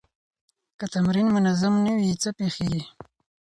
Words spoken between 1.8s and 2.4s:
نه وي، څه